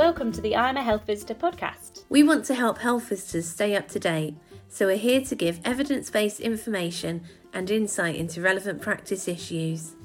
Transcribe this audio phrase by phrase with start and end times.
[0.00, 2.04] Welcome to the I'm a Health Visitor podcast.
[2.08, 4.34] We want to help health visitors stay up to date,
[4.66, 9.96] so we're here to give evidence based information and insight into relevant practice issues.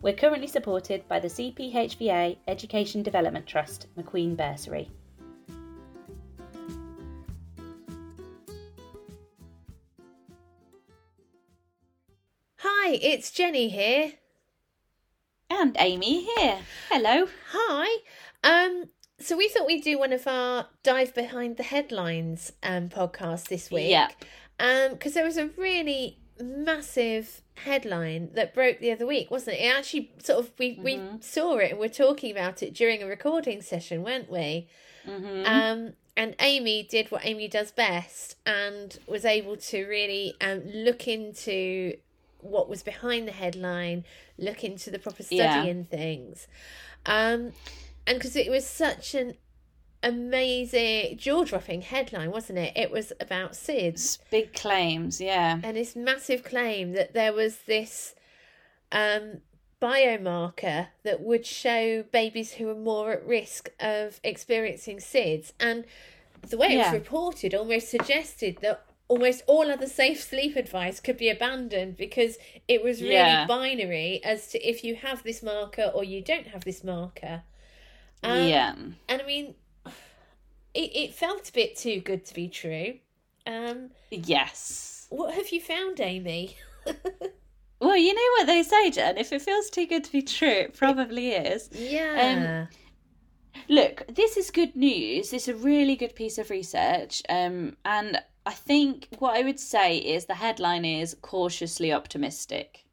[0.00, 4.88] We're currently supported by the CPHVA Education Development Trust, McQueen Bursary.
[12.58, 14.12] Hi, it's Jenny here.
[15.50, 16.60] And Amy here.
[16.88, 17.26] Hello.
[17.50, 17.96] Hi.
[18.44, 18.84] Um,
[19.22, 23.70] so we thought we'd do one of our dive behind the headlines um podcasts this
[23.70, 23.90] week.
[23.90, 24.08] Yeah.
[24.60, 29.60] Um, because there was a really massive headline that broke the other week, wasn't it?
[29.64, 33.06] It actually sort of we we saw it and we're talking about it during a
[33.06, 34.68] recording session, weren't we?
[35.06, 35.46] Mm-hmm.
[35.46, 41.08] Um, and Amy did what Amy does best and was able to really um, look
[41.08, 41.96] into
[42.40, 44.04] what was behind the headline,
[44.36, 45.64] look into the proper study Yeah.
[45.64, 46.46] and things.
[47.06, 47.52] Um,
[48.06, 49.34] and because it was such an
[50.02, 52.76] amazing, jaw dropping headline, wasn't it?
[52.76, 55.58] It was about SIDS Big claims, yeah.
[55.62, 58.14] and this massive claim that there was this
[58.90, 59.38] um,
[59.80, 65.52] biomarker that would show babies who are more at risk of experiencing SIDS.
[65.58, 65.84] And
[66.48, 66.92] the way it Yeah.
[66.92, 72.38] was reported almost suggested that almost all other safe sleep advice could be abandoned because
[72.66, 73.46] it was really Yeah.
[73.46, 77.42] binary as to if you have this marker or you don't have this marker.
[78.22, 78.74] Um, yeah.
[79.08, 79.54] And I mean,
[80.74, 82.94] it, it felt a bit too good to be true.
[83.46, 85.06] Um, Yes.
[85.10, 86.56] what have you found, Amy?
[87.80, 89.18] Well, you know what they say, Jen.
[89.18, 91.68] If it feels too good to be true, it probably is.
[91.72, 92.66] Yeah.
[93.68, 95.32] Look, this is good news.
[95.32, 97.22] It's a really good piece of research.
[97.28, 102.84] Um, and I think what I would say is the headline is cautiously optimistic.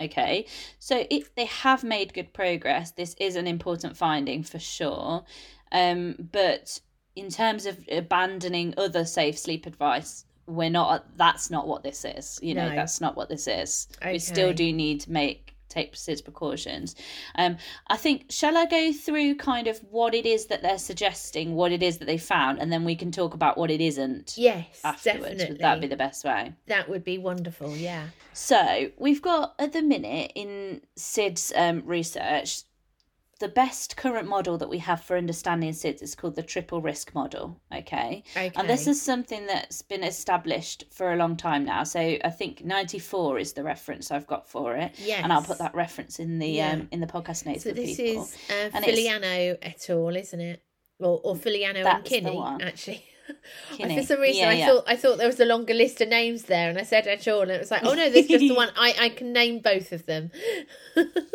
[0.00, 0.46] Okay,
[0.78, 5.24] so if they have made good progress, this is an important finding for sure.
[5.72, 6.80] Um, but
[7.14, 11.16] in terms of abandoning other safe sleep advice, we're not.
[11.16, 12.38] That's not what this is.
[12.42, 12.74] You know, No.
[12.76, 13.88] that's not what this is.
[14.04, 16.94] We still do need to make take SIDS precautions.
[17.34, 17.56] Um,
[17.88, 21.72] I think shall I go through kind of what it is that they're suggesting, what
[21.72, 24.80] it is that they found, and then we can talk about what it isn't yes,
[24.84, 25.22] afterwards.
[25.22, 25.48] definitely.
[25.54, 26.52] Would that be the best way?
[26.66, 27.76] That would be wonderful.
[27.76, 28.08] Yeah.
[28.32, 32.62] So we've got at the minute in SIDS um, research,
[33.38, 37.14] the best current model that we have for understanding SIDS is called the triple risk
[37.14, 37.60] model.
[37.74, 38.22] Okay.
[38.36, 38.50] Okay.
[38.56, 41.84] And this is something that's been established for a long time now.
[41.84, 44.92] So I think 94 is the reference I've got for it.
[44.98, 45.20] Yes.
[45.22, 46.72] And I'll put that reference in the Yeah.
[46.72, 48.22] um in the podcast notes So for this people.
[48.22, 50.62] is uh, And Filiano et al., isn't it?
[50.98, 53.04] Or or Filiano and Kinney, actually.
[53.76, 54.66] For some reason, Yeah, I yeah.
[54.66, 57.40] thought I thought there was a longer list of names there, and I said al.,
[57.42, 58.70] and it was like, oh no, there's just the one.
[58.76, 60.30] I I can name both of them.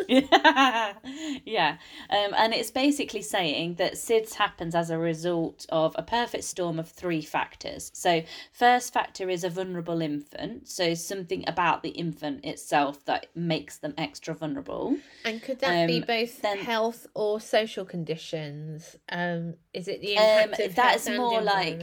[0.08, 0.92] yeah,
[1.44, 1.76] yeah.
[2.10, 6.78] Um, and it's basically saying that SIDS happens as a result of a perfect storm
[6.78, 7.90] of three factors.
[7.94, 10.68] So, first factor is a vulnerable infant.
[10.68, 14.96] So, something about the infant itself that makes them extra vulnerable.
[15.24, 18.96] And could that be Um, both then- health or social conditions?
[19.08, 21.82] Um, is it the Um, impact of that's more like-?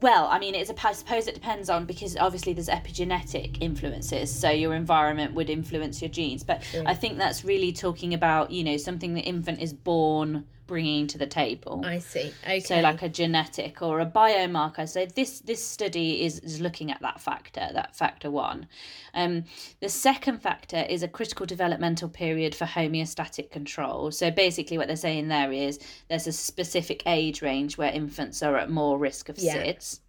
[0.00, 4.32] Well, I mean, it's a, I suppose it depends on because obviously there's epigenetic influences,
[4.32, 6.44] so your environment would influence your genes.
[6.44, 6.62] But.
[6.86, 11.18] I think that's really talking about you know something the infant is born bringing to
[11.18, 11.82] the table.
[11.84, 12.32] I see.
[12.44, 12.60] Okay.
[12.60, 17.00] so like a genetic or a biomarker so this this study is, is looking at
[17.00, 18.68] that factor that factor one
[19.14, 19.44] um
[19.80, 24.96] the second factor is a critical developmental period for homeostatic control so basically what they're
[24.96, 29.38] saying there is there's a specific age range where infants are at more risk of
[29.38, 29.56] Yeah.
[29.56, 30.00] sids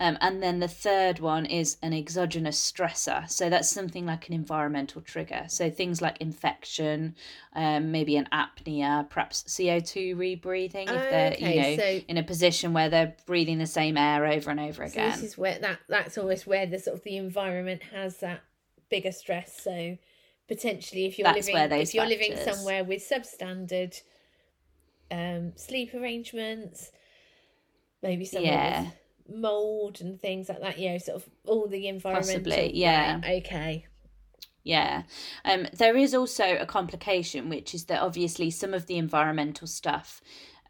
[0.00, 3.28] um, and then the third one is an exogenous stressor.
[3.28, 5.44] So that's something like an environmental trigger.
[5.48, 7.16] So things like infection,
[7.54, 12.72] um, maybe an apnea, perhaps CO2 rebreathing if they're you know so- in a position
[12.72, 15.10] where they're breathing the same air over and over So again.
[15.10, 18.42] this is where that that's almost where the sort of the environment has that
[18.88, 19.60] bigger stress.
[19.60, 19.98] So
[20.46, 24.00] potentially, if you're That's living if you're living somewhere with substandard
[25.10, 26.92] um, sleep arrangements,
[28.02, 28.82] maybe somewhere Yeah.
[28.82, 28.92] with
[29.28, 30.78] mold and things like that.
[30.78, 32.34] You know, sort of all the environmental.
[32.34, 33.20] Possibly, yeah.
[33.22, 33.86] Right, okay.
[34.64, 35.04] Yeah.
[35.44, 40.20] Um, there is also a complication, which is that obviously some of the environmental stuff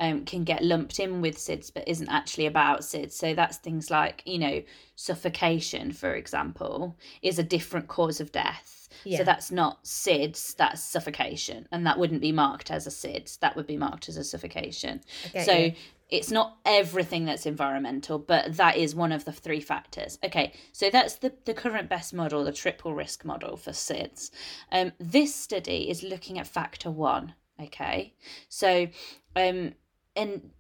[0.01, 3.13] um, can get lumped in with SIDS, but isn't actually about SIDS.
[3.13, 4.63] So that's things like, you know,
[4.95, 8.89] suffocation, for example, is a different cause of death.
[9.05, 9.19] Yeah.
[9.19, 11.67] So that's not SIDS, that's suffocation.
[11.73, 15.01] And that wouldn't be marked as a SIDS, that would be marked as a suffocation.
[15.45, 15.73] So you.
[16.09, 20.19] It's not everything that's environmental, but that is one of the three factors.
[20.25, 24.31] Okay, so that's the, the current best model, the triple risk model for SIDS.
[24.73, 27.35] Um, this study is looking at factor one.
[27.61, 28.15] Okay,
[28.49, 28.89] so
[29.37, 29.75] um,
[30.17, 30.51] and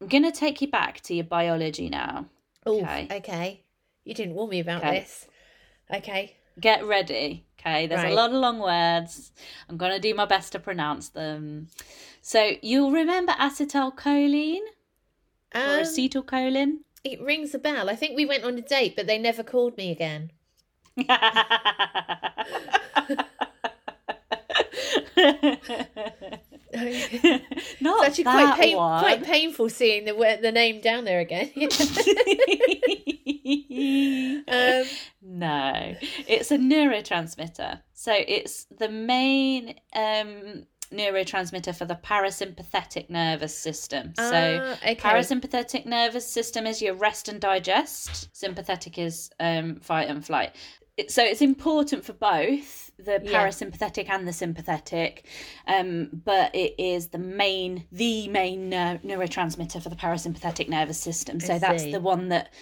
[0.00, 2.26] I'm gonna take you back to your biology now.
[2.66, 3.06] Oh, Okay.
[3.10, 3.64] okay.
[4.04, 5.00] You didn't warn me about Okay.
[5.00, 5.26] this.
[5.92, 6.36] Okay.
[6.58, 7.46] Get ready.
[7.60, 8.12] Okay, there's Right.
[8.12, 9.32] a lot of long words.
[9.68, 11.68] I'm gonna do my best to pronounce them.
[12.22, 14.60] So you'll remember acetylcholine
[15.54, 16.78] or Um, acetylcholine.
[17.04, 17.90] it rings a bell.
[17.90, 20.30] I think we went on a date, but they never called me again.
[26.72, 31.50] it's Not actually that quite pain, quite painful seeing the the name down there again.
[34.48, 34.84] um,
[35.22, 35.96] no,
[36.28, 37.80] it's a neurotransmitter.
[37.94, 44.12] So it's the main um, neurotransmitter for the parasympathetic nervous system.
[44.16, 44.24] So
[44.62, 44.94] ah, okay.
[44.96, 48.34] parasympathetic nervous system is your rest and digest.
[48.36, 50.54] Sympathetic is um, fight and flight.
[50.96, 53.32] It- So it's important for both the Yeah.
[53.46, 55.26] parasympathetic and the sympathetic,
[55.66, 61.40] um, but it is the main the main neu- neurotransmitter for the parasympathetic nervous system.
[61.40, 62.52] So that's the one that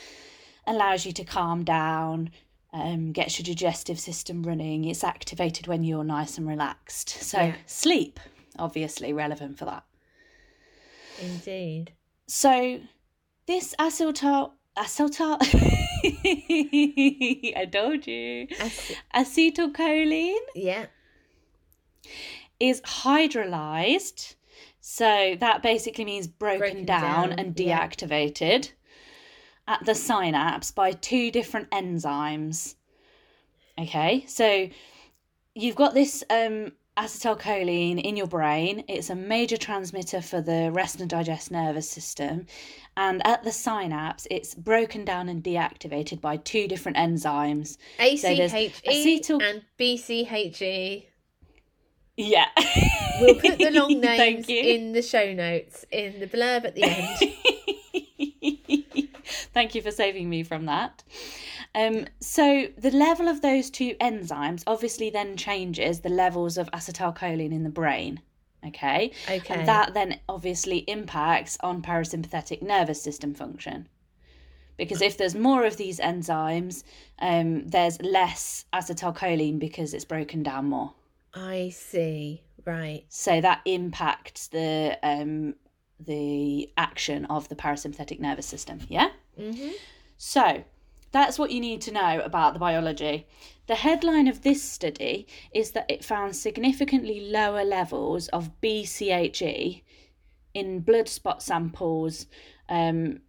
[0.68, 2.30] allows you to calm down,
[2.72, 4.84] um, gets your digestive system running.
[4.84, 7.08] It's activated when you're nice and relaxed.
[7.08, 7.54] So Yeah.
[7.66, 8.20] sleep,
[8.58, 9.84] obviously relevant for that.
[11.20, 11.92] Indeed.
[12.26, 12.80] So
[13.46, 15.38] this acetyl acetyl
[17.56, 18.46] I told you.
[18.60, 20.86] Ac- Acetylcholine yeah.
[22.60, 24.34] is hydrolyzed.
[24.80, 27.78] So that basically means broken, Broken down, down, and yeah.
[29.68, 32.74] At the synapse by two different enzymes.
[33.78, 34.68] Okay, so
[35.54, 38.82] you've got this um, acetylcholine in your brain.
[38.88, 42.46] It's a major transmitter for the rest and digest nervous system.
[42.96, 47.76] And at the synapse, it's broken down and deactivated by two different enzymes.
[48.00, 51.04] ACHE acetyl- and BCHE.
[52.16, 52.46] Yeah.
[53.20, 57.34] We'll put the long names in the show notes in the blurb at the end.
[59.58, 61.02] Thank you for saving me from that.
[61.74, 67.50] Um, so the level of those two enzymes obviously then changes the levels of acetylcholine
[67.50, 68.20] in the brain.
[68.64, 69.10] Okay.
[69.28, 69.54] Okay.
[69.54, 73.88] And that then obviously impacts on parasympathetic nervous system function.
[74.76, 76.84] Because if there's more of these enzymes,
[77.18, 80.92] um, there's less acetylcholine because it's broken down more.
[81.34, 82.42] I see.
[82.64, 83.06] Right.
[83.08, 85.56] So that impacts the um,
[85.98, 88.78] the action of the parasympathetic nervous system.
[88.88, 89.08] Yeah.
[89.38, 89.70] Mm-hmm.
[90.16, 90.64] So
[91.12, 93.26] that's what you need to know about the biology.
[93.66, 99.82] The headline of this study is that it found significantly lower levels of BCHE
[100.54, 102.26] in blood spot samples
[102.68, 103.20] um,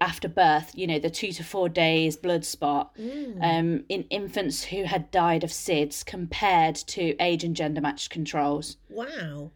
[0.00, 3.38] after birth, you know, the two to four days blood spot Mm.
[3.42, 8.76] um, in infants who had died of SIDS compared to age and gender matched controls.
[8.88, 9.50] Wow.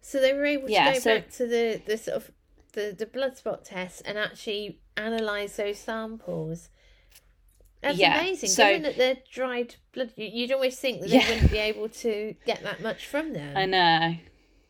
[0.00, 2.30] So they were able to Yeah, go so- back to the, the sort of
[2.74, 6.68] the, the blood spot test and actually analyse those samples.
[7.80, 8.48] That's Yeah, amazing.
[8.50, 11.26] so- Given that they're dried blood, you- you'd always think that Yeah.
[11.26, 13.56] they wouldn't be able to get that much from them.
[13.56, 14.16] I know.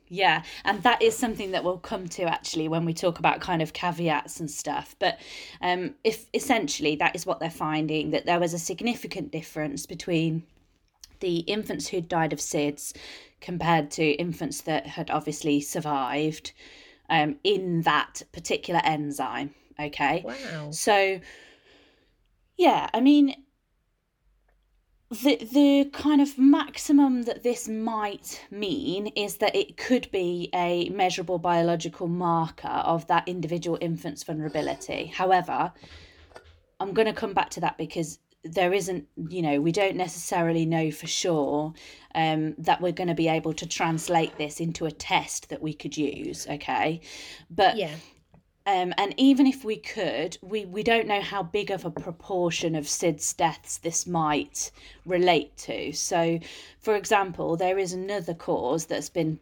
[0.09, 3.63] Yeah, and that is something that we'll come to actually when we talk about kind
[3.63, 4.95] of caveats and stuff.
[4.99, 5.19] But
[5.63, 10.45] um, if essentially that is what they're finding that there was a significant difference between
[11.21, 12.93] the infants who died of SIDS
[13.41, 16.53] compared to infants that had obviously survived
[17.09, 19.55] um, in that particular enzyme.
[19.79, 20.23] Okay.
[20.25, 20.71] Wow.
[20.71, 21.21] So,
[22.57, 23.35] yeah, I mean,
[25.11, 30.89] the the kind of maximum that this might mean is that it could be a
[30.91, 35.07] measurable biological marker of that individual infant's vulnerability.
[35.07, 35.73] However,
[36.81, 40.67] I'm going to come back to that because there isn't, you know, we don't necessarily
[40.67, 41.73] know for sure
[42.15, 45.73] um, that we're going to be able to translate this into a test that we
[45.73, 46.47] could use.
[46.49, 47.01] Okay,
[47.51, 47.95] but Yeah.
[48.67, 52.75] um, and even if we could, we, we don't know how big of a proportion
[52.75, 54.71] of SIDS deaths this might
[55.07, 55.93] relate to.
[55.93, 56.39] So,
[56.81, 59.39] for example, there is another cause that's been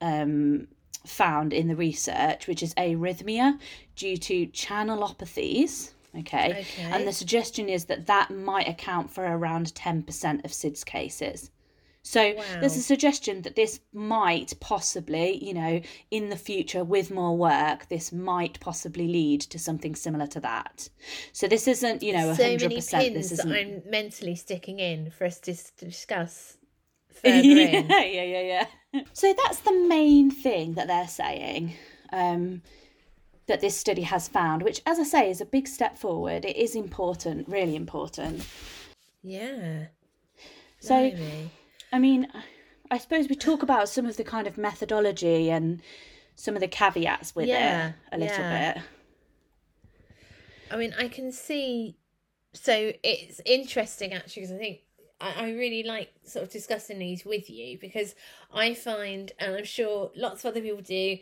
[0.00, 0.66] um,
[1.06, 3.58] found in the research, which is arrhythmia
[3.96, 5.92] due to channelopathies.
[6.18, 6.60] Okay.
[6.60, 6.82] Okay.
[6.82, 11.50] And the suggestion is that that might account for around 10% of SIDS cases.
[12.04, 17.36] So there's a suggestion that this might possibly, you know, in the future with more
[17.36, 20.88] work, this might possibly lead to something similar to that.
[21.32, 22.60] So this isn't, you know, so 100%.
[22.60, 23.52] many this pins that isn't.
[23.52, 26.56] I'm mentally sticking in for us to, discuss
[27.12, 29.00] further yeah, yeah, yeah, yeah.
[29.12, 31.74] So that's the main thing that they're saying.
[32.12, 32.62] Um,
[33.46, 36.44] that this study has found, which, as I say, is a big step forward.
[36.44, 38.46] It is important, really important.
[39.22, 39.86] Yeah.
[40.80, 41.50] So, Blimey.
[41.92, 42.28] I mean,
[42.90, 45.80] I suppose we talk about some of the kind of methodology and
[46.36, 48.74] some of the caveats with Yeah, it a little yeah.
[48.74, 48.82] bit.
[50.70, 51.96] I mean, I can see.
[52.54, 54.80] So it's interesting actually because I think
[55.20, 58.14] I, I really like sort of discussing these with you because
[58.52, 61.18] I find, and I'm sure lots of other people do,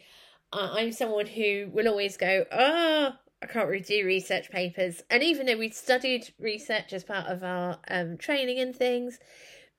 [0.52, 5.02] I'm someone who will always go, oh, I can't really do research papers.
[5.10, 9.18] And even though we'd studied research as part of our um, training and things,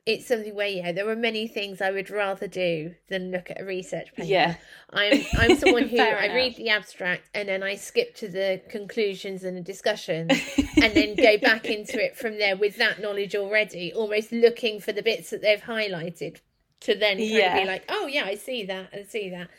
[0.05, 3.61] it's something where, yeah, there are many things I would rather do than look at
[3.61, 4.27] a research paper.
[4.27, 4.55] Yeah.
[4.89, 6.35] I'm I'm someone who I enough.
[6.35, 10.29] read the abstract and then I skip to the conclusions and the discussion,
[10.81, 14.91] and then go back into it from there with that knowledge already, almost looking for
[14.91, 16.39] the bits that they've highlighted
[16.81, 17.59] to then kind of Yeah.
[17.61, 19.49] be like, oh yeah, I see that, I see that.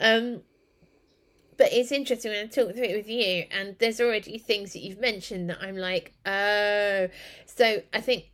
[0.00, 0.42] Um,
[1.56, 4.78] but it's interesting when I talk through it with you, and there's already things that
[4.80, 7.08] you've mentioned that I'm like, oh.
[7.44, 8.30] So I think,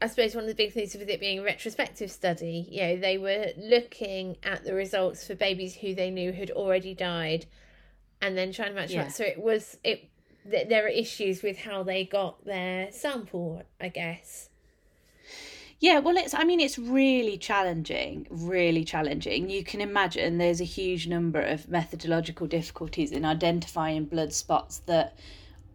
[0.00, 2.96] I suppose one of the big things with it being a retrospective study, you know,
[2.96, 7.44] they were looking at the results for babies who they knew had already died,
[8.22, 9.02] and then trying to match Yeah.
[9.02, 9.10] up.
[9.10, 10.08] So it was it.
[10.50, 14.48] th- There are issues with how they got their sample, I guess.
[15.84, 19.50] Yeah, well, it's, I mean, it's really challenging, really challenging.
[19.50, 25.18] You can imagine there's a huge number of methodological difficulties in identifying blood spots that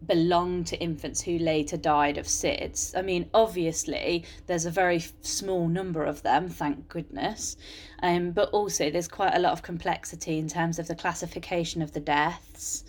[0.04, 2.92] belong to infants who later died of SIDS.
[2.98, 7.56] I mean, obviously, there's a very small number of them, thank goodness.
[8.02, 11.92] Um, but also, there's quite a lot of complexity in terms of the classification of
[11.92, 12.82] the deaths.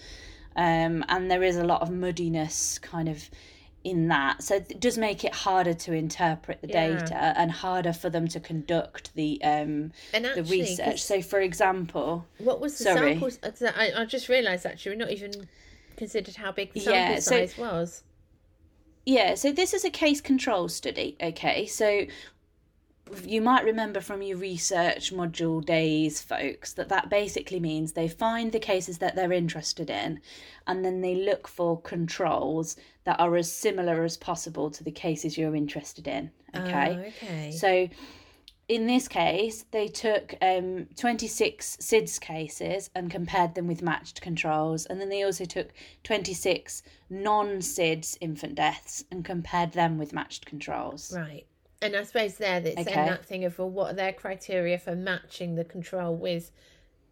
[0.55, 3.29] Um, and there is a lot of muddiness kind of
[3.83, 4.43] in that.
[4.43, 6.87] So it does make it harder to interpret the Yeah.
[6.99, 11.01] data and harder for them to conduct the um, And the research.
[11.03, 13.19] So, for example, what was the Sorry.
[13.19, 13.69] sample?
[13.75, 15.47] I, I just realised actually we're not even
[15.97, 18.03] considered how big the sample Yeah, so- size was.
[19.03, 21.65] Yeah, so this is a case control study, okay?
[21.65, 22.05] So
[23.25, 28.51] you might remember from your research module days, folks, that that basically means they find
[28.51, 30.21] the cases that they're interested in
[30.67, 35.37] and then they look for controls that are as similar as possible to the cases
[35.37, 36.97] you're interested in, okay?
[36.97, 37.51] Oh, okay.
[37.51, 37.89] So
[38.71, 44.85] in this case, they took um, 26 SIDS cases and compared them with matched controls.
[44.85, 45.73] And then they also took
[46.05, 51.13] 26 non SIDS infant deaths and compared them with matched controls.
[51.13, 51.45] Right.
[51.81, 52.93] And I suppose there that's Okay.
[52.93, 56.51] then that thing of well, what are their criteria for matching the control with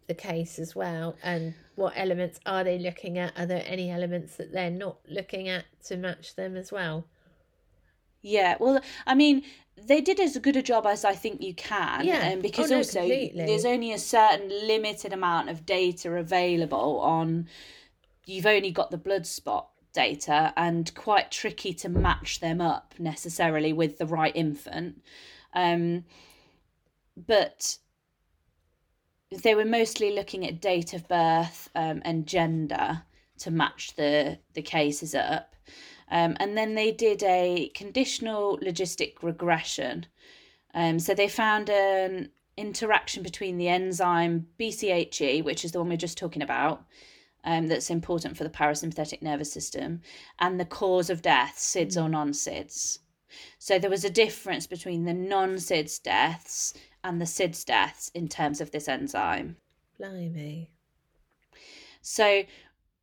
[0.06, 3.32] the case as well, and what elements are they looking at?
[3.38, 7.06] Are there any elements that they're not looking at to match them as well?
[8.22, 9.42] Yeah, well, I mean,
[9.76, 12.04] they did as good a job as I think you can.
[12.04, 12.30] Yeah.
[12.32, 13.46] Um, because Oh, no, also completely.
[13.46, 17.48] there's only a certain limited amount of data available on,
[18.26, 23.72] you've only got the blood spot data and quite tricky to match them up necessarily
[23.72, 25.02] with the right infant.
[25.54, 26.04] Um,
[27.16, 27.78] but
[29.42, 33.02] they were mostly looking at date of birth um, and gender
[33.38, 35.54] to match the the cases up.
[36.10, 40.06] Um, and then they did a conditional logistic regression.
[40.74, 45.94] Um, so they found an interaction between the enzyme BCHE, which is the one we
[45.94, 46.84] are just talking about,
[47.44, 50.02] um, that's important for the parasympathetic nervous system,
[50.38, 52.98] and the cause of death, SIDS or non SIDS.
[53.58, 58.28] So there was a difference between the non SIDS deaths and the SIDS deaths in
[58.28, 59.56] terms of this enzyme.
[59.98, 60.70] Blimey.
[62.02, 62.44] So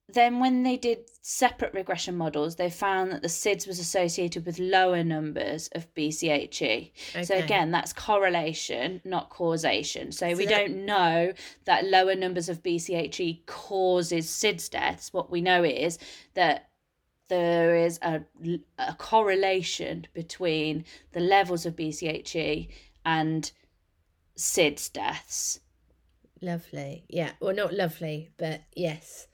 [0.10, 4.58] then when they did separate regression models, they found that the SIDS was associated with
[4.58, 6.92] lower numbers of BCHE.
[7.26, 10.14] So again, that's correlation, not causation.
[10.14, 11.34] So, we that- don't know
[11.66, 15.12] that lower numbers of BCHE causes SIDS deaths.
[15.12, 16.00] What we know is
[16.36, 16.70] that
[17.28, 18.22] there is a,
[18.78, 22.70] a correlation between the levels of BCHE
[23.06, 23.52] and
[24.38, 25.60] SIDS deaths.
[26.42, 27.04] Lovely.
[27.10, 27.32] Yeah.
[27.42, 29.26] Well, not lovely, but yes.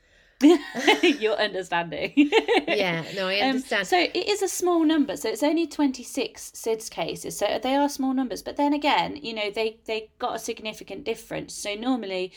[1.19, 2.13] Your understanding.
[2.15, 3.03] Yeah.
[3.15, 3.87] No, I Um, understand.
[3.87, 5.17] so it is a small number.
[5.17, 7.37] So it's only 26 SIDS cases.
[7.37, 8.41] So they are small numbers.
[8.41, 11.53] But then again, you know, they, they got a significant difference.
[11.53, 12.31] So normally,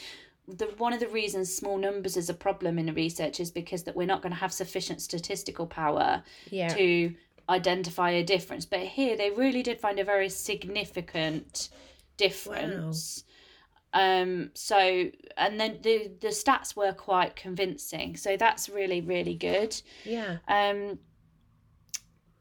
[0.48, 3.82] the one of the reasons small numbers is a problem in the research is because
[3.84, 6.68] that we're not going to have sufficient statistical power yeah.
[6.68, 7.14] to
[7.48, 8.64] identify a difference.
[8.64, 11.68] But here they really did find a very significant
[12.16, 13.24] difference.
[13.96, 18.16] Um so and then the the stats were quite convincing.
[18.16, 19.80] So that's really really good.
[20.04, 20.38] Yeah.
[20.48, 20.98] Um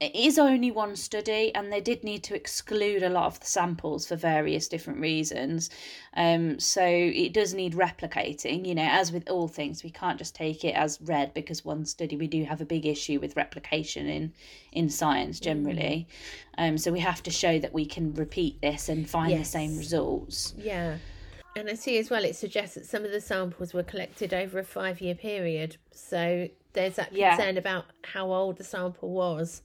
[0.01, 3.45] it is only one study, and they did need to exclude a lot of the
[3.45, 5.69] samples for various different reasons.
[6.17, 8.65] Um, so it does need replicating.
[8.65, 11.85] You know, as with all things, we can't just take it as read because one
[11.85, 12.17] study.
[12.17, 14.33] We do have a big issue with replication in
[14.73, 16.07] in science generally.
[16.57, 16.69] Mm.
[16.69, 19.47] Um, so we have to show that we can repeat this and find yes.
[19.47, 20.53] the same results.
[20.57, 20.97] Yeah.
[21.55, 24.59] And I see as well, it suggests that some of the samples were collected over
[24.59, 25.77] a five year period.
[25.91, 27.59] So there's that concern yeah.
[27.59, 29.61] about how old the sample was.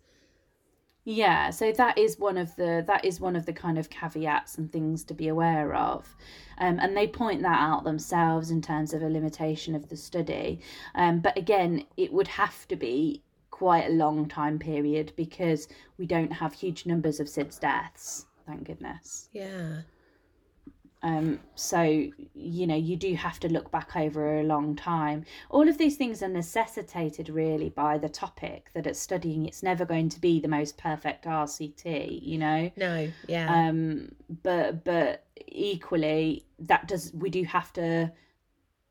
[1.05, 4.59] Yeah, so that is one of the that is one of the kind of caveats
[4.59, 6.15] and things to be aware of,
[6.59, 10.61] um, and they point that out themselves in terms of a limitation of the study.
[10.95, 15.69] Um, but again, it would have to be quite a long time period because
[15.99, 18.27] we don't have huge numbers of SIDS deaths.
[18.47, 19.31] Thank goodness.
[19.33, 19.83] Yeah.
[21.03, 25.25] Um, so, you know, you do have to look back over a long time.
[25.49, 29.47] All of these things are necessitated really by the topic that it's studying.
[29.47, 32.71] It's never going to be the most perfect RCT, you know?
[32.77, 33.53] No, yeah.
[33.53, 38.13] Um, but, but equally, that does, we do have to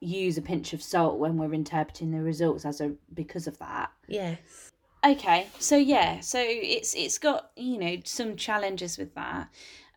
[0.02, 3.92] use a pinch of salt when we're interpreting the results as a, because of that.
[4.08, 4.72] Yes.
[5.06, 9.48] Okay, so yeah, so it's it's got you know some challenges with that.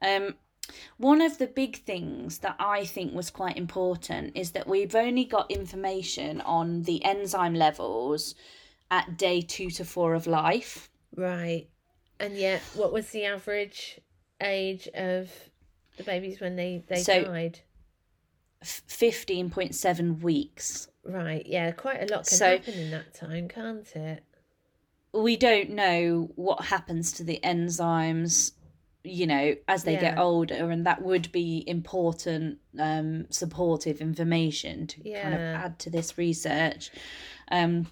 [0.00, 0.36] Um,
[0.96, 5.24] one of the big things that I think was quite important is that we've only
[5.24, 8.34] got information on the enzyme levels
[8.90, 10.90] at day two to four of life.
[11.16, 11.68] Right.
[12.20, 14.00] And yet, what was the average
[14.40, 15.30] age of
[15.96, 17.60] the babies when they, they so, died?
[18.64, 20.88] 15.7 weeks.
[21.04, 24.22] Right, yeah, quite a lot can so, happen in that time, can't it?
[25.12, 28.52] We don't know what happens to the enzymes
[29.04, 30.00] you know as they yeah.
[30.00, 35.22] get older and that would be important um supportive information to yeah.
[35.22, 36.90] kind of add to this research
[37.50, 37.86] um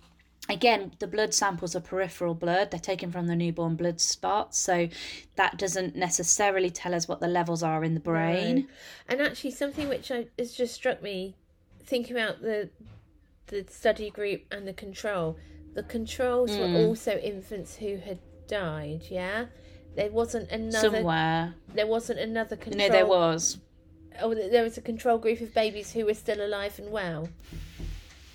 [0.49, 4.89] again the blood samples are peripheral blood they're taken from the newborn blood spots so
[5.37, 8.65] that doesn't necessarily tell us what the levels are in the brain no.
[9.09, 11.35] and actually something which I, has just struck me
[11.85, 12.71] thinking about the
[13.49, 15.37] the study group and the control
[15.75, 16.59] the controls mm.
[16.59, 19.47] were also infants who had died yeah
[19.97, 21.55] there wasn't another somewhere.
[21.75, 22.89] There wasn't another control.
[22.89, 23.59] No, there was.
[24.21, 27.29] Oh, there was a control group of babies who were still alive and well.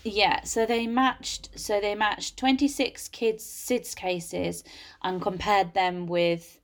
[0.03, 1.49] Yeah, so they matched.
[1.59, 4.63] So they matched twenty six kids SIDS cases
[5.03, 6.59] and compared them with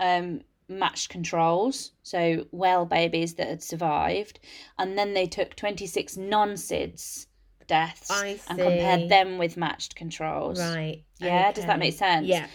[0.00, 1.92] um, matched controls.
[2.02, 4.40] So well babies that had survived,
[4.78, 7.26] and then they took twenty six non SIDS
[7.66, 8.10] deaths
[8.48, 10.60] and compared them with matched controls.
[10.60, 11.04] Right.
[11.18, 11.48] Yeah.
[11.48, 11.52] Okay.
[11.54, 12.26] Does that make sense?
[12.26, 12.46] Yeah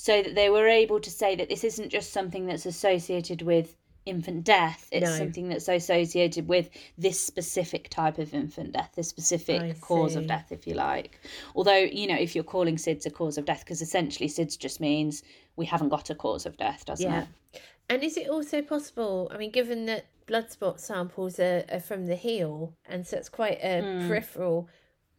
[0.00, 3.76] so that they were able to say that this isn't just something that's associated with
[4.06, 5.14] infant death it's no.
[5.14, 10.20] something that's associated with this specific type of infant death this specific I cause see.
[10.20, 11.20] of death if you like
[11.54, 14.80] although you know if you're calling sids a cause of death because essentially sids just
[14.80, 15.22] means
[15.56, 17.26] we haven't got a cause of death doesn't yeah.
[17.52, 17.60] it
[17.90, 22.06] and is it also possible i mean given that blood spot samples are, are from
[22.06, 24.08] the heel and so it's quite a mm.
[24.08, 24.66] peripheral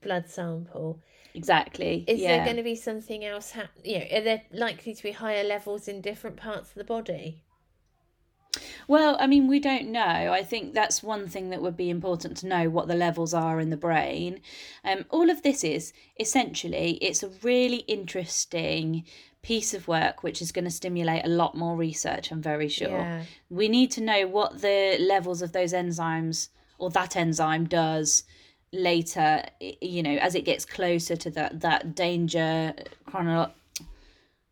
[0.01, 0.99] blood sample
[1.33, 2.03] Exactly.
[2.07, 2.37] Is yeah.
[2.37, 3.51] there going to be something else?
[3.51, 6.83] Ha- you know, are there likely to be higher levels in different parts of the
[6.83, 7.43] body?
[8.87, 10.01] Well, I mean, we don't know.
[10.01, 13.59] I think that's one thing that would be important to know what the levels are
[13.59, 14.41] in the brain.
[14.83, 19.05] Um, all of this is essentially it's a really interesting
[19.41, 22.31] piece of work which is going to stimulate a lot more research.
[22.31, 22.89] I'm very sure.
[22.89, 23.23] Yeah.
[23.49, 28.23] We need to know what the levels of those enzymes or that enzyme does
[28.73, 32.73] later you know as it gets closer to that that danger
[33.05, 33.51] chrono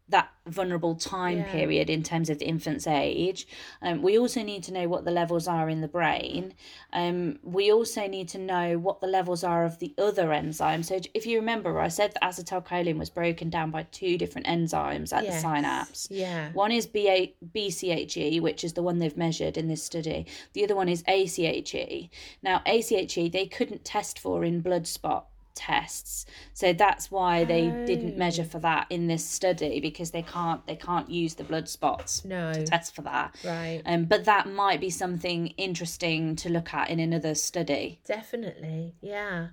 [0.10, 1.52] that vulnerable time yeah.
[1.52, 3.48] period in terms of the infant's age.
[3.82, 6.54] Um, we also need to know what the levels are in the brain.
[6.92, 10.86] Um, we also need to know what the levels are of the other enzymes.
[10.86, 15.14] So if you remember, I said that acetylcholine was broken down by two different enzymes
[15.14, 15.36] at yes.
[15.36, 16.08] the synapse.
[16.10, 16.52] Yeah.
[16.54, 20.26] One is BA, BCHE, which is the one they've measured in this study.
[20.54, 22.10] The other one is ACHE.
[22.42, 25.28] Now, ACHE, they couldn't test for in blood spot
[25.60, 27.86] tests so that's why they oh.
[27.86, 31.68] didn't measure for that in this study because they can't they can't use the blood
[31.68, 32.54] spots no.
[32.54, 36.90] to test for that right um but that might be something interesting to look at
[36.90, 39.48] in another study definitely yeah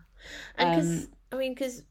[0.56, 1.82] and because um, i mean because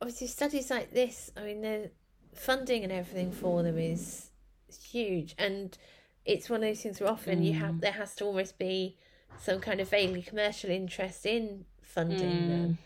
[0.00, 1.90] obviously studies like this i mean the
[2.32, 4.30] funding and everything for them is
[4.90, 5.76] huge and
[6.24, 7.44] it's one of those things where often mm.
[7.44, 7.80] you have mm.
[7.82, 8.96] there has to almost be
[9.38, 12.48] some kind of vaguely commercial interest in funding mm.
[12.48, 12.78] them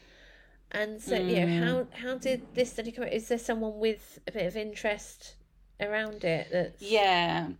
[0.74, 1.30] and so, mm.
[1.30, 3.04] you know, how how did this study come?
[3.04, 5.36] Is there someone with a bit of interest
[5.80, 6.48] around it?
[6.50, 6.82] That's...
[6.82, 7.50] Yeah,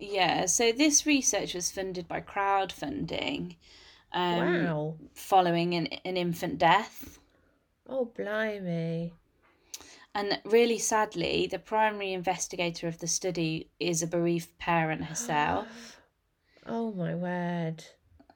[0.00, 0.46] yeah.
[0.46, 3.56] So this research was funded by crowdfunding.
[4.12, 4.94] Um, wow.
[5.14, 7.20] Following an an infant death.
[7.88, 9.12] Oh blimey.
[10.16, 16.00] And really sadly, the primary investigator of the study is a bereaved parent herself.
[16.66, 17.84] oh my word.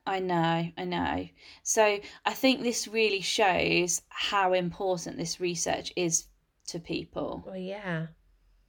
[0.08, 1.28] I know, I know.
[1.62, 6.24] So I think this really shows how important this research is
[6.68, 7.44] to people.
[7.46, 8.06] Well, yeah.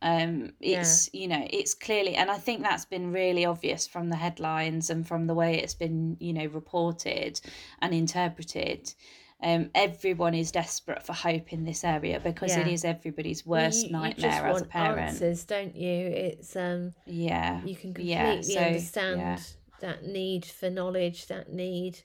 [0.01, 4.15] Um, it's you know it's clearly, and I think that's been really obvious from the
[4.15, 7.39] headlines and from the way it's been you know reported
[7.81, 8.93] and interpreted.
[9.41, 12.73] Um, everyone is desperate for hope in this area because it Yeah.
[12.73, 14.99] is everybody's worst you, you nightmare just as a parent.
[14.99, 16.07] answers, don't you?
[16.07, 18.41] It's um Yeah, you can completely yeah.
[18.41, 19.37] So understand yeah,
[19.81, 22.03] that need for knowledge, that need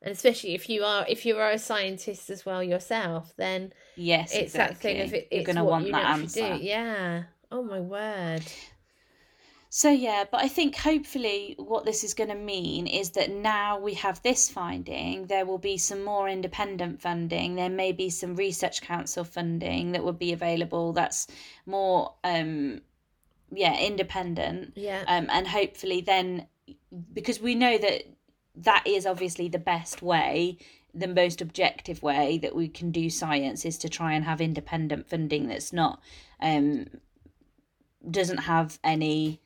[0.00, 4.32] and especially if you are if you are a scientist as well yourself, then yes,
[4.32, 6.56] it's that thing of it You're gonna want you that answer.
[6.56, 6.64] do.
[6.64, 7.24] Yeah.
[7.50, 8.44] Oh my word.
[9.70, 13.78] So, yeah, but I think hopefully what this is going to mean is that now
[13.78, 17.54] we have this finding, there will be some more independent funding.
[17.54, 21.26] There may be some research council funding that would be available that's
[21.66, 22.80] more, um,
[23.52, 24.72] yeah, independent.
[24.74, 25.04] Yeah.
[25.06, 26.46] Um, and hopefully then,
[27.12, 28.02] because we know that
[28.56, 30.58] that is obviously the best way,
[30.94, 35.08] the most objective way that we can do science is to try and have independent
[35.08, 36.00] funding that's not,
[36.40, 36.86] um,
[38.10, 39.40] doesn't have any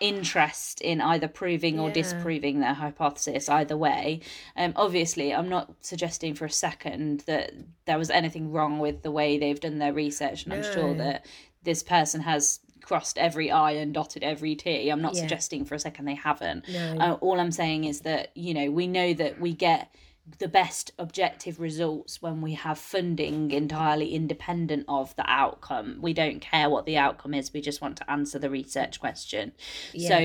[0.00, 1.94] interest in either proving or Yeah.
[1.94, 4.20] disproving their hypothesis either way
[4.56, 7.52] um obviously i'm not suggesting for a second that
[7.84, 11.26] there was anything wrong with the way they've done their research and i'm sure that
[11.64, 15.20] this person has crossed every i and dotted every t i'm not Yeah.
[15.22, 16.96] suggesting for a second they haven't No.
[16.98, 19.94] uh, all i'm saying is that you know we know that we get
[20.38, 25.98] the best objective results when we have funding entirely independent of the outcome.
[26.00, 29.52] We don't care what the outcome is, we just want to answer the research question.
[29.92, 30.08] Yeah.
[30.08, 30.18] So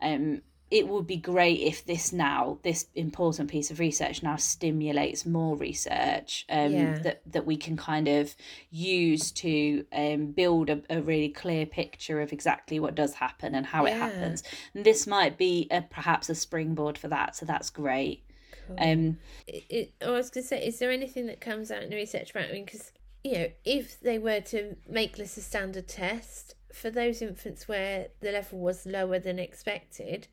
[0.00, 5.24] um it would be great if this now this important piece of research now stimulates
[5.24, 6.98] more research um, Yeah.
[7.02, 8.34] that that we can kind of
[8.70, 13.66] use to um, build a, a really clear picture of exactly what does happen and
[13.66, 14.42] how it happens
[14.74, 18.24] and this might be a, perhaps a springboard for that so that's great
[18.66, 18.76] Cool.
[18.80, 21.88] um it, it, I was going to say, is there anything that comes out in
[21.90, 22.50] the research about?
[22.50, 22.92] I mean, because
[23.24, 28.08] you know, if they were to make this a standard test for those infants where
[28.20, 30.28] the level was lower than expected,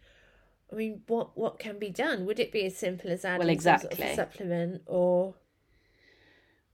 [0.71, 2.25] I mean, what what can be done?
[2.25, 4.15] Would it be as simple as adding some sort of a exactly.
[4.15, 5.36] supplement, or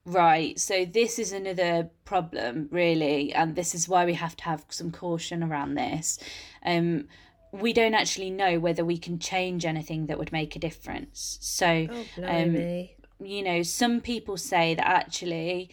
[0.03, 4.65] Right, so this is another problem, really, and this is why we have to have
[4.69, 6.17] some caution around this.
[6.65, 7.07] Um,
[7.51, 11.37] we don't actually know whether we can change anything that would make a difference.
[11.41, 12.55] So, oh um,
[13.19, 15.69] you know, some people say that actually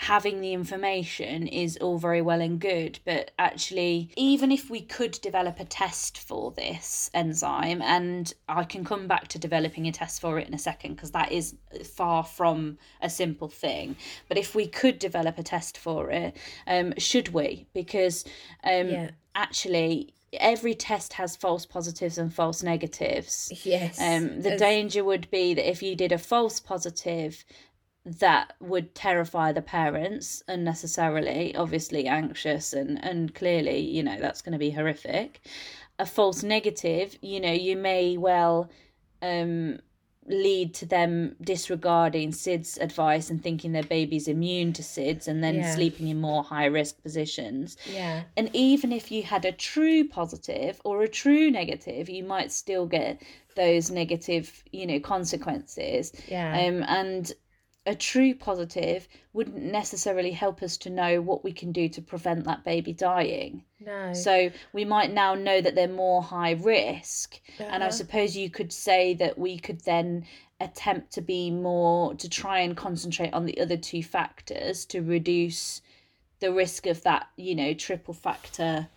[0.00, 5.10] having the information is all very well and good, but actually, even if we could
[5.22, 10.20] develop a test for this enzyme, and I can come back to developing a test
[10.20, 11.56] for it in a second because that is
[11.96, 13.96] far from a simple thing.
[14.28, 16.36] But if we could develop a test for it,
[16.68, 17.66] um, should we?
[17.74, 18.24] Because
[18.62, 23.50] um, yeah, actually, every test has false positives and false negatives.
[23.64, 27.44] yes, Um, the as- danger would be that if you did a false positive,
[28.20, 34.52] that would terrify the parents unnecessarily, obviously anxious and and clearly, you know, that's going
[34.52, 35.40] to be horrific.
[35.98, 38.70] A false negative, you know, you may well
[39.22, 39.80] um
[40.26, 45.54] lead to them disregarding SIDS advice and thinking their baby's immune to SIDS and then
[45.54, 45.64] Yeah.
[45.64, 47.76] sleeping in more high risk positions.
[47.84, 52.52] yeah, And even if you had a true positive or a true negative, you might
[52.52, 53.22] still get
[53.56, 56.12] those negative, you know, consequences.
[56.26, 57.32] yeah, Um, and
[57.88, 62.44] a true positive wouldn't necessarily help us to know what we can do to prevent
[62.44, 63.64] that baby dying.
[63.80, 67.40] no, So we might now know that they're more high risk.
[67.58, 67.90] And I Uh-huh.
[67.90, 70.26] suppose you could say that we could then
[70.60, 75.80] attempt to be more, to try and concentrate on the other two factors to reduce
[76.40, 78.88] the risk of that, you know, triple factor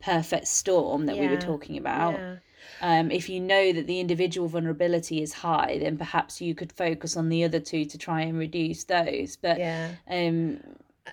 [0.00, 2.14] perfect storm that we were talking about.
[2.14, 2.36] yeah,
[2.80, 7.16] Um, if you know that the individual vulnerability is high, then perhaps you could focus
[7.16, 9.36] on the other two to try and reduce those.
[9.36, 10.60] But yeah, um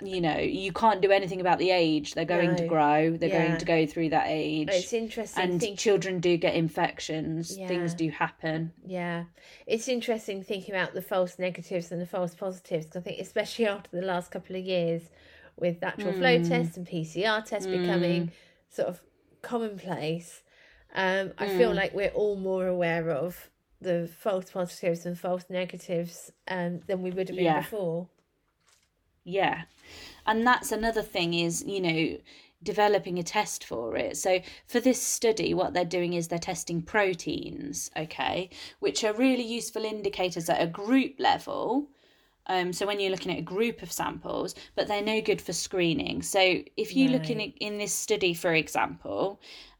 [0.03, 2.13] you know you can't do anything about the age.
[2.13, 3.17] They're going to grow.
[3.17, 3.47] They're Yeah.
[3.47, 4.69] going to go through that age.
[4.69, 7.55] It's interesting and thinking children do get infections.
[7.55, 8.73] Things do happen.
[8.85, 9.23] Yeah,
[9.65, 13.65] it's interesting thinking about the false negatives and the false positives 'cause I think, especially
[13.65, 15.09] after the last couple of years,
[15.55, 16.47] with lateral flow Mm.
[16.47, 18.31] tests and PCR tests becoming
[18.69, 19.01] sort of
[19.41, 20.43] commonplace,
[20.97, 21.75] um, I feel Mm.
[21.75, 27.11] like we're all more aware of the false positives and false negatives um, than we
[27.11, 27.59] would have been Yeah.
[27.61, 28.09] before.
[29.23, 29.63] yeah
[30.25, 32.17] and that's another thing is you know
[32.63, 36.81] developing a test for it so for this study what they're doing is they're testing
[36.81, 41.87] proteins okay which are really useful indicators at a group level
[42.49, 45.53] Um, so when you're looking at a group of samples, but they're no good for
[45.53, 46.23] screening.
[46.23, 46.41] So
[46.83, 49.23] if you look in in this study, for example,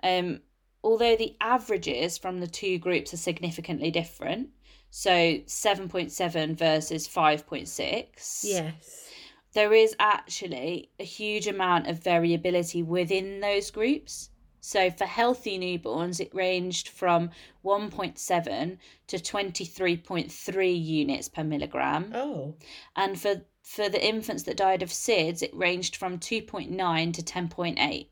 [0.03, 0.41] um,
[0.88, 4.47] although the averages from the two groups are significantly different,
[4.89, 9.10] so seven point seven versus five point six, Yes.
[9.52, 14.30] there is actually a huge amount of variability within those groups.
[14.62, 17.32] So for healthy newborns, it ranged from
[17.65, 22.12] 1.7 to 23.3 units per milligram.
[22.15, 22.56] Oh.
[22.95, 28.08] And for, for the infants that died of SIDS, it ranged from 2.9 to 10.8.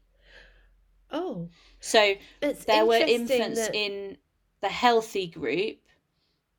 [1.11, 1.49] Oh.
[1.85, 4.17] So It's there were infants that- in
[4.59, 5.77] the healthy group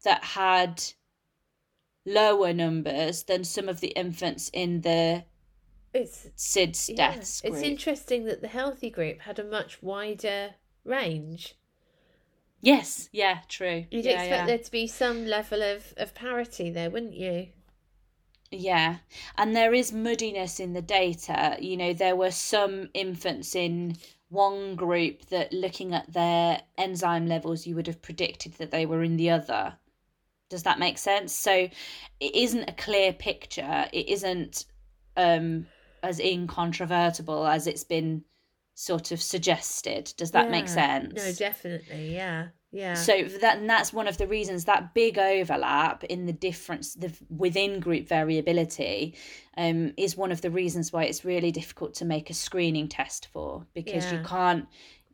[0.05, 0.85] that had
[2.05, 5.25] lower numbers than some of the infants in the
[5.93, 11.57] it's SIDS yeah, deaths It's interesting that the healthy group had a much wider range.
[12.61, 13.87] Yes, yeah, true.
[13.91, 14.47] You'd yeah, expect yeah.
[14.47, 17.49] there to be some level of, of parity there, wouldn't you?
[18.53, 18.99] Yeah,
[19.37, 21.57] and there is muddiness in the data.
[21.59, 23.97] You know, there were some infants in
[24.29, 29.03] one group that looking at their enzyme levels, you would have predicted that they were
[29.03, 29.75] in the other.
[30.49, 31.33] Does that make sense?
[31.33, 33.87] So it isn't a clear picture.
[33.93, 34.65] It isn't
[35.17, 35.67] um,
[36.03, 38.25] as incontrovertible as it's been
[38.75, 40.13] sort of suggested.
[40.17, 41.15] Does that make sense?
[41.15, 42.15] No, definitely.
[42.15, 42.49] Yeah.
[42.77, 42.95] Yeah.
[42.95, 47.13] So that and that's one of the reasons that big overlap in the difference the
[47.31, 49.15] within group variability
[49.57, 53.29] um, is one of the reasons why it's really difficult to make a screening test
[53.33, 54.67] for because you can't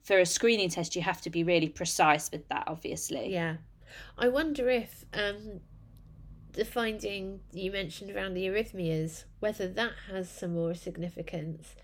[0.03, 3.33] for a screening test you have to be really precise with that obviously.
[3.33, 3.57] Yeah.
[4.19, 5.61] I wonder if um,
[6.53, 11.77] the finding you mentioned around the arrhythmias, whether that has some more significance.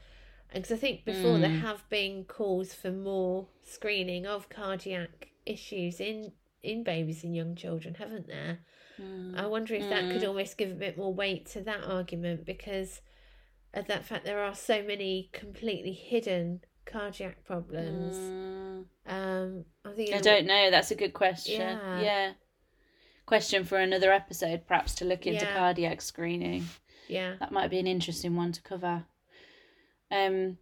[0.52, 1.60] Because I think before there Mm.
[1.60, 6.32] have been calls for more screening of cardiac issues in,
[6.62, 8.60] in babies and young children, haven't there?
[9.00, 9.38] Mm.
[9.38, 10.28] I wonder if that could Mm.
[10.28, 13.00] almost give a bit more weight to that argument because
[13.74, 18.16] of that fact there are so many completely hidden cardiac problems.
[18.16, 18.84] Mm.
[19.06, 20.70] Um, I think I don't know.
[20.70, 21.60] That's a good question.
[21.60, 22.00] Yeah.
[22.00, 22.32] Yeah.
[23.26, 25.54] Question for another episode, perhaps to look into Yeah.
[25.54, 26.66] cardiac screening.
[27.08, 27.36] Yeah.
[27.40, 29.04] that might be an interesting one to cover.
[30.10, 30.58] Um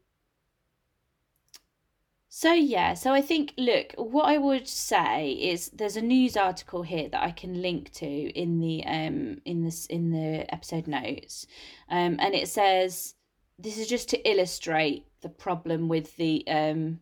[2.39, 6.83] so yeah, so I think look, what I would say is there's a news article
[6.83, 11.47] here that I can link to in the um in this in the episode notes.
[11.89, 13.15] Um and it says
[13.59, 17.01] this is just to illustrate the problem with the um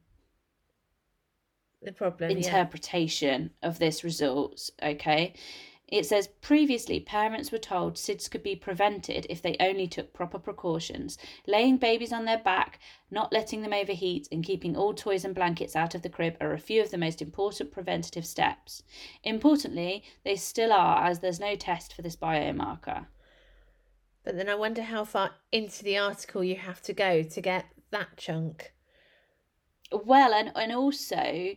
[1.82, 2.30] The problem.
[2.30, 2.36] yeah.
[2.36, 4.70] interpretation of this results.
[4.80, 5.34] Okay.
[5.88, 10.38] It says previously parents were told SIDS could be prevented if they only took proper
[10.38, 15.34] precautions, laying babies on their back, not letting them overheat, and keeping all toys and
[15.34, 18.82] blankets out of the crib are a few of the most important preventative steps.
[19.22, 23.06] Importantly, they still are, as there's no test for this biomarker.
[24.24, 27.66] But then I wonder how far into the article you have to go to get
[27.90, 28.72] that chunk.
[29.92, 31.56] Well, and and also,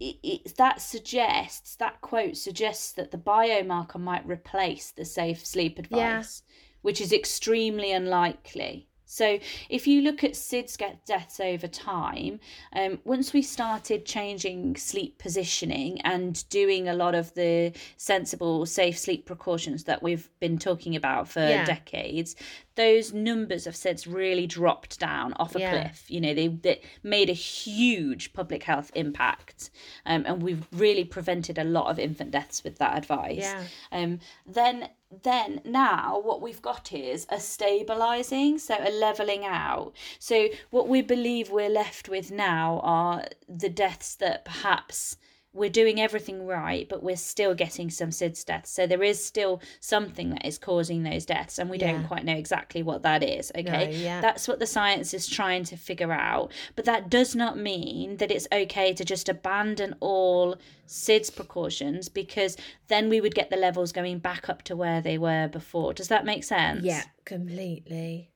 [0.00, 5.78] it, it that suggests that quote suggests that the biomarker might replace the safe sleep
[5.78, 6.42] advice,
[6.82, 8.86] which is extremely unlikely.
[9.04, 12.38] So, if you look at SIDS get deaths over time,
[12.72, 18.96] um, once we started changing sleep positioning and doing a lot of the sensible, safe
[18.96, 21.64] sleep precautions that we've been talking about for Yeah.
[21.64, 22.36] decades,
[22.76, 25.70] those numbers have SIDS really dropped down off a Yeah.
[25.70, 26.04] cliff.
[26.08, 29.70] You know, they, they made a huge public health impact,
[30.06, 33.38] um, and we've really prevented a lot of infant deaths with that advice.
[33.38, 33.64] Yeah.
[33.92, 34.88] Um, then
[35.24, 39.92] then now what we've got is a stabilizing, so a leveling out.
[40.20, 45.16] So what we believe we're left with now are the deaths that perhaps
[45.52, 48.70] we're doing everything right, but we're still getting some SIDS deaths.
[48.70, 51.92] So there is still something that is causing those deaths, and we Yeah.
[51.92, 53.50] don't quite know exactly what that is.
[53.56, 54.20] Okay, No, yeah.
[54.20, 56.52] that's what the science is trying to figure out.
[56.76, 62.56] But that does not mean that it's okay to just abandon all SIDS precautions because
[62.88, 65.92] then we would get the levels going back up to where they were before.
[65.94, 66.84] Does that make sense?
[66.84, 68.29] Yeah, completely.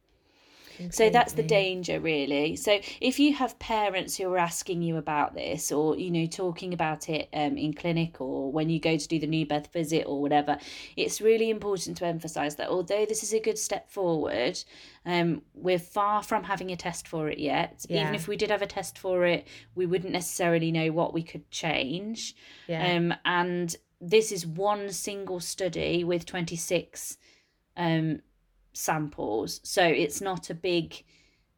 [0.90, 2.56] So that's the danger, really.
[2.56, 6.72] So if you have parents who are asking you about this, or you know, talking
[6.72, 10.04] about it um, in clinic, or when you go to do the new birth visit,
[10.06, 10.58] or whatever,
[10.96, 14.62] it's really important to emphasise that although this is a good step forward,
[15.06, 17.84] um, we're far from having a test for it yet.
[17.88, 18.02] Yeah.
[18.02, 21.22] Even if we did have a test for it, we wouldn't necessarily know what we
[21.22, 22.34] could change.
[22.66, 22.96] Yeah.
[22.96, 27.16] Um, and this is one single study with 26
[27.76, 28.20] um,
[28.74, 29.60] samples.
[29.64, 31.02] So it's not a big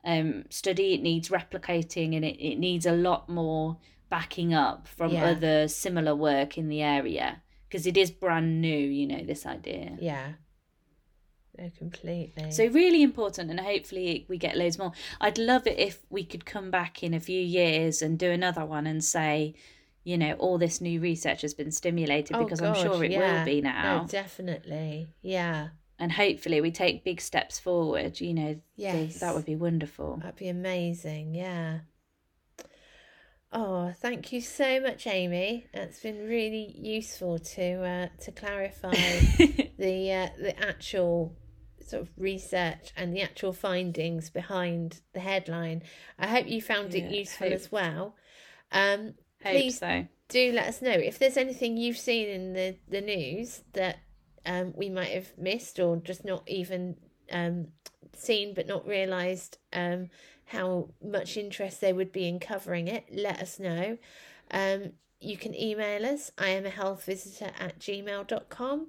[0.04, 0.94] um, study.
[0.94, 5.26] It needs replicating and it, it needs a lot more backing up from Yeah.
[5.30, 9.96] other similar work in the area because it is brand new, you know, this idea.
[10.00, 10.32] yeah.
[11.58, 12.50] no, completely.
[12.52, 14.92] So really important, and hopefully we get loads more.
[15.20, 18.64] I'd love it if we could come back in a few years and do another
[18.66, 19.54] one and say,
[20.04, 23.38] you know, all this new research has been stimulated Oh, because I'm sure it yeah.
[23.40, 24.02] will be now.
[24.02, 25.08] No, definitely.
[25.22, 25.68] Yeah.
[25.98, 28.20] And hopefully we take big steps forward.
[28.20, 29.20] You know, Yes.
[29.20, 30.16] that would be wonderful.
[30.18, 31.34] That'd be amazing.
[31.34, 31.80] Yeah.
[33.52, 35.66] Oh, thank you so much, Amy.
[35.72, 38.90] That's been really useful to uh, to clarify
[39.78, 41.34] the uh, the actual
[41.80, 45.82] sort of research and the actual findings behind the headline.
[46.18, 48.16] I hope you found it useful hope- as well.
[48.72, 50.06] Um, Hope please so.
[50.28, 53.98] do let us know if there's anything you've seen in the, the news that
[54.46, 56.96] um, we might have missed or just not even
[57.30, 57.68] um,
[58.14, 60.08] seen but not realised um,
[60.46, 63.04] how much interest there would be in covering it.
[63.12, 63.98] Let us know.
[64.50, 68.86] Um, you can email us, I am a health visitor at gmail.com,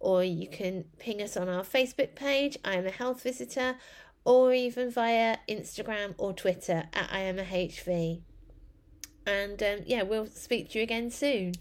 [0.00, 3.76] or you can ping us on our Facebook page, I am a health visitor,
[4.24, 8.20] or even via Instagram or Twitter at I am a HV.
[9.26, 11.54] And um, yeah, we'll speak to you again soon.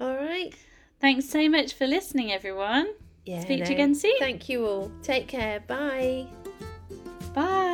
[0.00, 0.54] All right.
[1.00, 2.88] Thanks so much for listening, everyone.
[3.24, 3.40] Yeah.
[3.40, 4.18] Speak to you again soon.
[4.18, 4.92] Thank you all.
[5.02, 5.60] Take care.
[5.60, 6.26] Bye.
[7.34, 7.69] Bye.